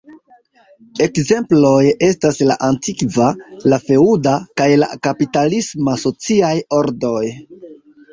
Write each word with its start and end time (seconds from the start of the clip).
Ekzemploj 1.05 1.81
estas 2.07 2.39
la 2.51 2.55
antikva, 2.67 3.27
la 3.73 3.79
feŭda, 3.89 4.33
kaj 4.61 4.67
la 4.85 4.89
kapitalisma 5.09 5.95
sociaj 6.05 6.51
ordoj. 6.79 7.23